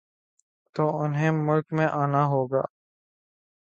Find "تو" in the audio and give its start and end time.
0.75-0.83